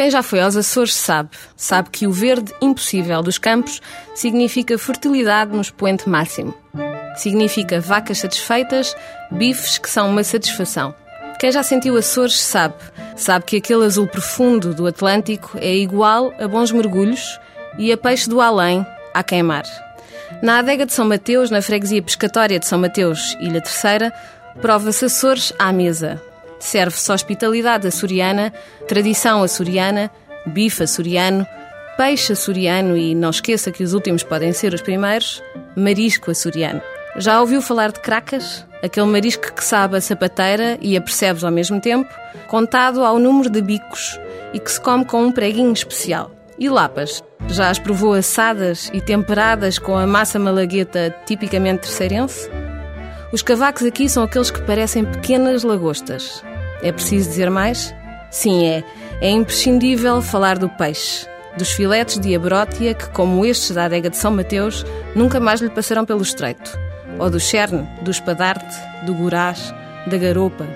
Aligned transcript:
Quem 0.00 0.10
já 0.10 0.22
foi 0.22 0.40
aos 0.40 0.56
Açores 0.56 0.94
sabe, 0.94 1.28
sabe 1.54 1.90
que 1.90 2.06
o 2.06 2.10
verde 2.10 2.54
impossível 2.62 3.20
dos 3.20 3.36
campos 3.36 3.82
significa 4.14 4.78
fertilidade 4.78 5.54
no 5.54 5.60
expoente 5.60 6.08
máximo. 6.08 6.54
Significa 7.16 7.82
vacas 7.82 8.16
satisfeitas, 8.16 8.96
bifes 9.30 9.76
que 9.76 9.90
são 9.90 10.08
uma 10.08 10.24
satisfação. 10.24 10.94
Quem 11.38 11.52
já 11.52 11.62
sentiu 11.62 11.98
Açores 11.98 12.40
sabe, 12.40 12.76
sabe 13.14 13.44
que 13.44 13.58
aquele 13.58 13.84
azul 13.84 14.06
profundo 14.06 14.72
do 14.72 14.86
Atlântico 14.86 15.58
é 15.60 15.76
igual 15.76 16.32
a 16.40 16.48
bons 16.48 16.72
mergulhos 16.72 17.38
e 17.78 17.92
a 17.92 17.96
peixe 17.98 18.26
do 18.26 18.40
além 18.40 18.86
a 19.12 19.22
queimar. 19.22 19.64
Na 20.42 20.60
adega 20.60 20.86
de 20.86 20.94
São 20.94 21.06
Mateus, 21.06 21.50
na 21.50 21.60
freguesia 21.60 22.02
pescatória 22.02 22.58
de 22.58 22.66
São 22.66 22.78
Mateus, 22.78 23.36
Ilha 23.38 23.60
Terceira, 23.60 24.10
prova-se 24.62 25.04
Açores 25.04 25.52
à 25.58 25.70
mesa, 25.70 26.22
Serve-se 26.60 27.10
hospitalidade 27.10 27.88
açoriana, 27.88 28.52
tradição 28.86 29.42
açoriana, 29.42 30.10
bife 30.46 30.82
açoriano, 30.82 31.46
peixe 31.96 32.34
açoriano 32.34 32.96
e 32.96 33.14
não 33.14 33.30
esqueça 33.30 33.72
que 33.72 33.82
os 33.82 33.94
últimos 33.94 34.22
podem 34.22 34.52
ser 34.52 34.74
os 34.74 34.82
primeiros, 34.82 35.42
marisco 35.74 36.30
açoriano. 36.30 36.82
Já 37.16 37.40
ouviu 37.40 37.60
falar 37.60 37.90
de 37.90 38.00
cracas? 38.00 38.64
Aquele 38.82 39.06
marisco 39.06 39.52
que 39.52 39.64
sabe 39.64 39.96
a 39.96 40.00
sapateira 40.00 40.78
e 40.80 40.96
a 40.96 41.00
percebes 41.00 41.42
ao 41.42 41.50
mesmo 41.50 41.80
tempo, 41.80 42.08
contado 42.46 43.04
ao 43.04 43.18
número 43.18 43.50
de 43.50 43.60
bicos 43.60 44.18
e 44.52 44.60
que 44.60 44.70
se 44.70 44.80
come 44.80 45.04
com 45.04 45.24
um 45.24 45.32
preguinho 45.32 45.72
especial. 45.72 46.30
E 46.58 46.68
lapas? 46.68 47.22
Já 47.48 47.70
as 47.70 47.78
provou 47.78 48.12
assadas 48.12 48.90
e 48.92 49.00
temperadas 49.00 49.78
com 49.78 49.96
a 49.96 50.06
massa 50.06 50.38
malagueta 50.38 51.14
tipicamente 51.26 51.82
terceirense? 51.82 52.50
Os 53.32 53.42
cavacos 53.42 53.84
aqui 53.84 54.08
são 54.08 54.24
aqueles 54.24 54.50
que 54.50 54.62
parecem 54.62 55.04
pequenas 55.04 55.62
lagostas. 55.62 56.42
É 56.82 56.92
preciso 56.92 57.28
dizer 57.28 57.50
mais? 57.50 57.94
Sim, 58.30 58.66
é. 58.66 58.84
É 59.20 59.28
imprescindível 59.28 60.22
falar 60.22 60.56
do 60.56 60.68
peixe, 60.68 61.26
dos 61.56 61.70
filetes 61.72 62.18
de 62.18 62.34
abrótia 62.34 62.94
que, 62.94 63.08
como 63.10 63.44
estes 63.44 63.72
da 63.72 63.84
adega 63.84 64.08
de 64.08 64.16
São 64.16 64.30
Mateus, 64.30 64.84
nunca 65.14 65.38
mais 65.38 65.60
lhe 65.60 65.68
passarão 65.68 66.06
pelo 66.06 66.22
estreito. 66.22 66.78
Ou 67.18 67.28
do 67.28 67.38
cherne, 67.38 67.86
do 68.00 68.10
espadarte, 68.10 68.74
do 69.04 69.12
gorás, 69.12 69.74
da 70.06 70.16
garopa. 70.16 70.66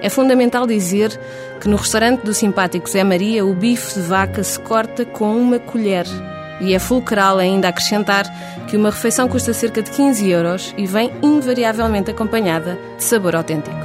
É 0.00 0.08
fundamental 0.08 0.66
dizer 0.66 1.16
que 1.60 1.68
no 1.68 1.76
restaurante 1.76 2.22
do 2.22 2.34
simpático 2.34 2.90
Zé 2.90 3.04
Maria 3.04 3.46
o 3.46 3.54
bife 3.54 3.94
de 3.94 4.00
vaca 4.00 4.42
se 4.42 4.58
corta 4.58 5.04
com 5.04 5.36
uma 5.36 5.60
colher. 5.60 6.06
E 6.60 6.74
é 6.74 6.78
fulcral 6.80 7.38
ainda 7.38 7.68
acrescentar 7.68 8.24
que 8.66 8.76
uma 8.76 8.90
refeição 8.90 9.28
custa 9.28 9.52
cerca 9.52 9.80
de 9.80 9.90
15 9.92 10.28
euros 10.28 10.74
e 10.76 10.86
vem 10.86 11.12
invariavelmente 11.22 12.10
acompanhada 12.10 12.76
de 12.96 13.04
sabor 13.04 13.36
autêntico. 13.36 13.81